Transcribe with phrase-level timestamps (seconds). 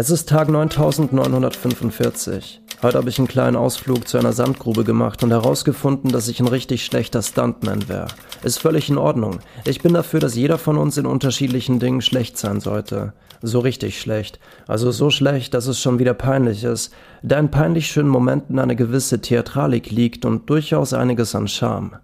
[0.00, 2.60] Es ist Tag 9945.
[2.82, 6.46] Heute habe ich einen kleinen Ausflug zu einer Sandgrube gemacht und herausgefunden, dass ich ein
[6.46, 8.06] richtig schlechter Stuntman wäre.
[8.44, 9.40] Ist völlig in Ordnung.
[9.64, 13.12] Ich bin dafür, dass jeder von uns in unterschiedlichen Dingen schlecht sein sollte.
[13.42, 14.38] So richtig schlecht.
[14.68, 16.94] Also so schlecht, dass es schon wieder peinlich ist.
[17.24, 21.96] Da in peinlich schönen Momenten eine gewisse Theatralik liegt und durchaus einiges an Charme.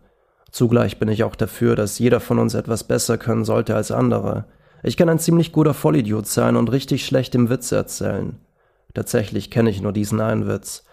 [0.50, 4.46] Zugleich bin ich auch dafür, dass jeder von uns etwas besser können sollte als andere.
[4.86, 8.38] Ich kann ein ziemlich guter Vollidiot sein und richtig schlecht im Witz erzählen.
[8.92, 10.84] Tatsächlich kenne ich nur diesen einen Witz.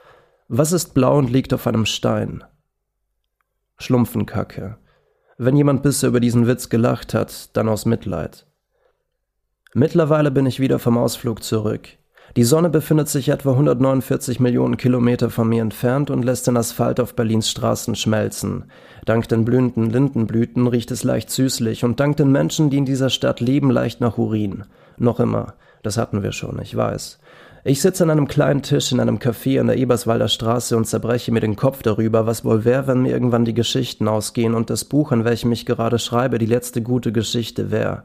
[0.47, 2.41] Was ist blau und liegt auf einem Stein?
[3.79, 4.77] Schlumpfenkacke.
[5.37, 8.47] Wenn jemand bisher über diesen Witz gelacht hat, dann aus Mitleid.
[9.73, 11.89] Mittlerweile bin ich wieder vom Ausflug zurück.
[12.37, 17.01] Die Sonne befindet sich etwa 149 Millionen Kilometer von mir entfernt und lässt den Asphalt
[17.01, 18.65] auf Berlins Straßen schmelzen.
[19.05, 23.09] Dank den blühenden Lindenblüten riecht es leicht süßlich und dank den Menschen, die in dieser
[23.09, 24.63] Stadt leben, leicht nach Urin.
[24.97, 25.55] Noch immer.
[25.83, 27.19] Das hatten wir schon, ich weiß.
[27.63, 31.31] Ich sitze an einem kleinen Tisch in einem Café an der Eberswalder Straße und zerbreche
[31.31, 34.85] mir den Kopf darüber, was wohl wäre, wenn mir irgendwann die Geschichten ausgehen und das
[34.85, 38.03] Buch, an welchem ich gerade schreibe, die letzte gute Geschichte wäre.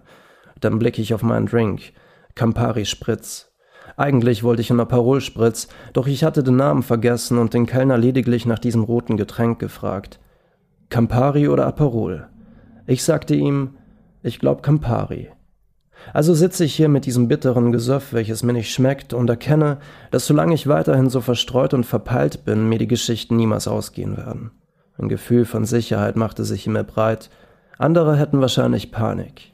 [0.60, 1.92] Dann blicke ich auf meinen Drink.
[2.34, 3.50] Campari Spritz.
[3.96, 8.44] Eigentlich wollte ich einen Aperol-Spritz, doch ich hatte den Namen vergessen und den Kellner lediglich
[8.44, 10.20] nach diesem roten Getränk gefragt.
[10.90, 12.28] Campari oder Aperol?
[12.86, 13.76] Ich sagte ihm,
[14.22, 15.30] ich glaub Campari.
[16.12, 19.78] Also sitze ich hier mit diesem bitteren Gesöff, welches mir nicht schmeckt, und erkenne,
[20.10, 24.50] dass solange ich weiterhin so verstreut und verpeilt bin, mir die Geschichten niemals ausgehen werden.
[24.98, 27.30] Ein Gefühl von Sicherheit machte sich in mir breit,
[27.78, 29.52] andere hätten wahrscheinlich Panik.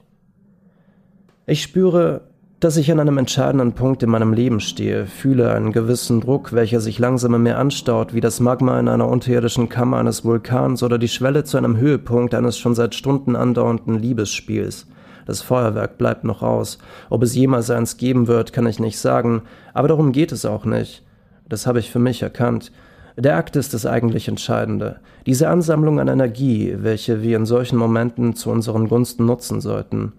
[1.45, 2.29] Ich spüre,
[2.63, 6.79] dass ich an einem entscheidenden Punkt in meinem Leben stehe, fühle einen gewissen Druck, welcher
[6.79, 10.97] sich langsam in mir anstaut, wie das Magma in einer unterirdischen Kammer eines Vulkans oder
[10.97, 14.87] die Schwelle zu einem Höhepunkt eines schon seit Stunden andauernden Liebesspiels.
[15.25, 16.77] Das Feuerwerk bleibt noch aus.
[17.09, 19.41] Ob es jemals eins geben wird, kann ich nicht sagen,
[19.73, 21.03] aber darum geht es auch nicht.
[21.49, 22.71] Das habe ich für mich erkannt.
[23.17, 25.01] Der Akt ist das eigentlich Entscheidende.
[25.25, 30.13] Diese Ansammlung an Energie, welche wir in solchen Momenten zu unseren Gunsten nutzen sollten.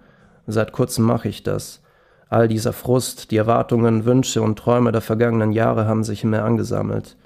[0.46, 1.80] Seit kurzem mache ich das.
[2.28, 6.42] All dieser Frust, die Erwartungen, Wünsche und Träume der vergangenen Jahre haben sich in mir
[6.42, 7.16] angesammelt.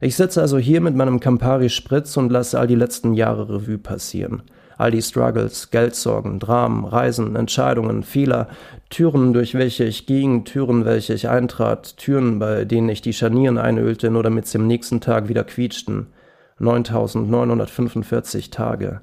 [0.00, 3.78] Ich sitze also hier mit meinem Campari Spritz und lasse all die letzten Jahre Revue
[3.78, 4.42] passieren.
[4.76, 8.48] All die Struggles, Geldsorgen, Dramen, Reisen, Entscheidungen, Fehler,
[8.90, 13.58] Türen, durch welche ich ging, Türen, welche ich eintrat, Türen, bei denen ich die Scharnieren
[13.58, 16.08] einölte, nur damit sie am nächsten Tag wieder quietschten.
[16.58, 19.02] 9945 Tage.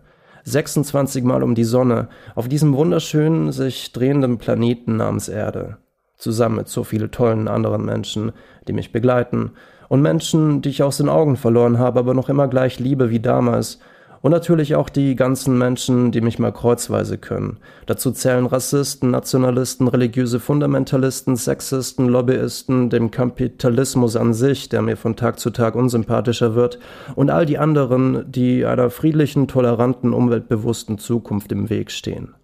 [0.51, 5.77] 26 Mal um die Sonne, auf diesem wunderschönen, sich drehenden Planeten namens Erde.
[6.17, 8.33] Zusammen mit so vielen tollen anderen Menschen,
[8.67, 9.51] die mich begleiten.
[9.87, 13.19] Und Menschen, die ich aus den Augen verloren habe, aber noch immer gleich liebe wie
[13.19, 13.79] damals
[14.21, 17.57] und natürlich auch die ganzen Menschen, die mich mal kreuzweise können.
[17.85, 25.15] Dazu zählen Rassisten, Nationalisten, religiöse Fundamentalisten, Sexisten, Lobbyisten, dem Kapitalismus an sich, der mir von
[25.15, 26.79] Tag zu Tag unsympathischer wird,
[27.15, 32.35] und all die anderen, die einer friedlichen, toleranten, umweltbewussten Zukunft im Weg stehen.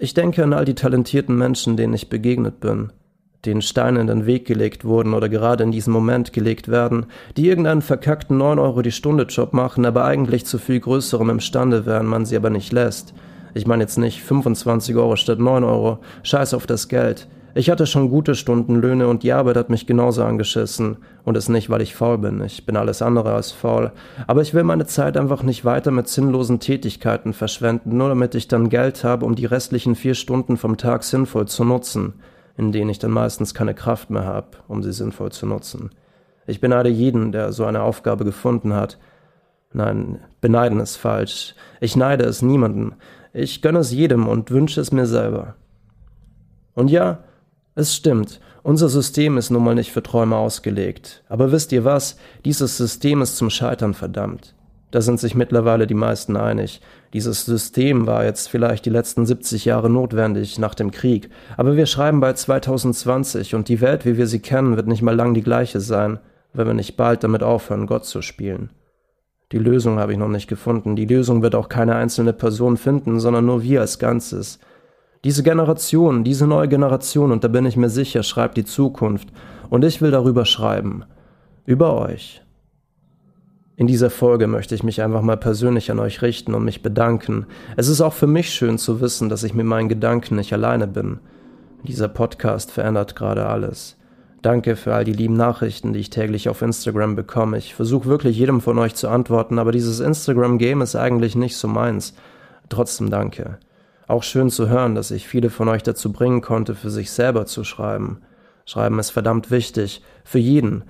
[0.00, 2.92] Ich denke an all die talentierten Menschen, denen ich begegnet bin,
[3.48, 7.48] den Steine in den Weg gelegt wurden oder gerade in diesem Moment gelegt werden, die
[7.48, 12.06] irgendeinen verkackten 9 Euro die Stunde Job machen, aber eigentlich zu viel größerem imstande wären,
[12.06, 13.14] man sie aber nicht lässt.
[13.54, 17.28] Ich meine jetzt nicht 25 Euro statt 9 Euro, scheiß auf das Geld.
[17.54, 20.98] Ich hatte schon gute Stundenlöhne und die Arbeit hat mich genauso angeschissen.
[21.24, 22.40] Und es nicht, weil ich faul bin.
[22.44, 23.90] Ich bin alles andere als faul.
[24.26, 28.46] Aber ich will meine Zeit einfach nicht weiter mit sinnlosen Tätigkeiten verschwenden, nur damit ich
[28.46, 32.14] dann Geld habe, um die restlichen vier Stunden vom Tag sinnvoll zu nutzen
[32.58, 35.90] in denen ich dann meistens keine Kraft mehr habe, um sie sinnvoll zu nutzen.
[36.46, 38.98] Ich beneide jeden, der so eine Aufgabe gefunden hat.
[39.72, 41.54] Nein, beneiden ist falsch.
[41.80, 42.96] Ich neide es niemanden.
[43.32, 45.54] Ich gönne es jedem und wünsche es mir selber.
[46.74, 47.22] Und ja,
[47.76, 51.22] es stimmt, unser System ist nun mal nicht für Träume ausgelegt.
[51.28, 52.16] Aber wisst ihr was?
[52.44, 54.56] Dieses System ist zum Scheitern verdammt.
[54.90, 56.80] Da sind sich mittlerweile die meisten einig.
[57.12, 61.86] Dieses System war jetzt vielleicht die letzten 70 Jahre notwendig nach dem Krieg, aber wir
[61.86, 65.42] schreiben bald 2020 und die Welt, wie wir sie kennen, wird nicht mal lang die
[65.42, 66.20] gleiche sein,
[66.54, 68.70] wenn wir nicht bald damit aufhören, Gott zu spielen.
[69.52, 70.94] Die Lösung habe ich noch nicht gefunden.
[70.94, 74.58] Die Lösung wird auch keine einzelne Person finden, sondern nur wir als Ganzes.
[75.24, 79.28] Diese Generation, diese neue Generation, und da bin ich mir sicher, schreibt die Zukunft.
[79.70, 81.04] Und ich will darüber schreiben.
[81.64, 82.42] Über euch.
[83.78, 87.46] In dieser Folge möchte ich mich einfach mal persönlich an euch richten und mich bedanken.
[87.76, 90.88] Es ist auch für mich schön zu wissen, dass ich mit meinen Gedanken nicht alleine
[90.88, 91.20] bin.
[91.84, 93.96] Dieser Podcast verändert gerade alles.
[94.42, 97.56] Danke für all die lieben Nachrichten, die ich täglich auf Instagram bekomme.
[97.56, 101.68] Ich versuche wirklich jedem von euch zu antworten, aber dieses Instagram-Game ist eigentlich nicht so
[101.68, 102.14] meins.
[102.68, 103.58] Trotzdem danke.
[104.08, 107.46] Auch schön zu hören, dass ich viele von euch dazu bringen konnte, für sich selber
[107.46, 108.22] zu schreiben.
[108.64, 110.82] Schreiben ist verdammt wichtig, für jeden.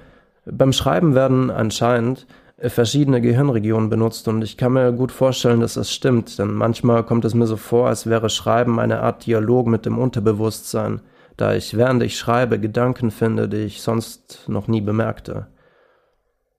[0.47, 2.27] Beim Schreiben werden anscheinend
[2.61, 7.25] verschiedene Gehirnregionen benutzt und ich kann mir gut vorstellen, dass das stimmt, denn manchmal kommt
[7.25, 11.01] es mir so vor, als wäre Schreiben eine Art Dialog mit dem Unterbewusstsein,
[11.37, 15.47] da ich während ich schreibe Gedanken finde, die ich sonst noch nie bemerkte.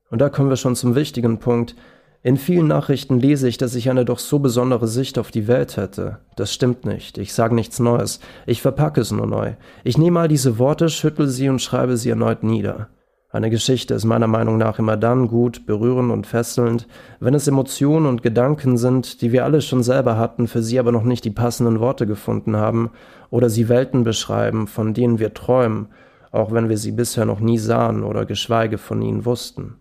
[0.09, 1.75] Und da kommen wir schon zum wichtigen Punkt.
[2.23, 5.77] In vielen Nachrichten lese ich, dass ich eine doch so besondere Sicht auf die Welt
[5.77, 6.19] hätte.
[6.35, 7.17] Das stimmt nicht.
[7.17, 8.19] Ich sage nichts Neues.
[8.45, 9.53] Ich verpacke es nur neu.
[9.83, 12.89] Ich nehme all diese Worte, schüttel sie und schreibe sie erneut nieder.
[13.31, 16.87] Eine Geschichte ist meiner Meinung nach immer dann gut, berührend und fesselnd,
[17.19, 20.91] wenn es Emotionen und Gedanken sind, die wir alle schon selber hatten, für sie aber
[20.91, 22.89] noch nicht die passenden Worte gefunden haben,
[23.29, 25.89] oder sie Welten beschreiben, von denen wir träumen,
[26.31, 29.75] auch wenn wir sie bisher noch nie sahen oder geschweige von ihnen wussten.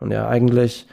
[0.00, 0.88] Und ja, eigentlich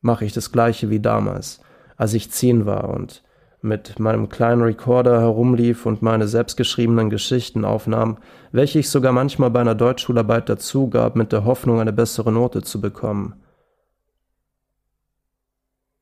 [0.00, 1.60] mache ich das gleiche wie damals,
[1.98, 3.22] als ich zehn war und
[3.62, 8.18] mit meinem kleinen Recorder herumlief und meine selbstgeschriebenen Geschichten aufnahm,
[8.52, 12.80] welche ich sogar manchmal bei einer Deutschschularbeit dazugab, mit der Hoffnung, eine bessere Note zu
[12.80, 13.34] bekommen.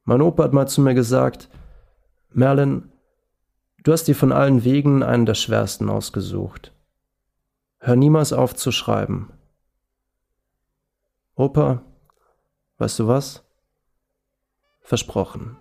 [0.04, 1.50] Mein Opa hat mal zu mir gesagt,
[2.30, 2.90] Merlin,
[3.82, 6.72] du hast dir von allen Wegen einen der schwersten ausgesucht.
[7.80, 9.32] Hör niemals auf zu schreiben.
[11.34, 11.82] Opa,
[12.78, 13.44] weißt du was?
[14.80, 15.58] Versprochen.